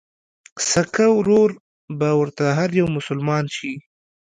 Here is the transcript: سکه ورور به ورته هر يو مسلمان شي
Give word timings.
سکه 0.69 1.05
ورور 1.17 1.49
به 1.99 2.09
ورته 2.19 2.43
هر 2.57 2.69
يو 2.79 2.87
مسلمان 2.97 3.45
شي 3.55 3.73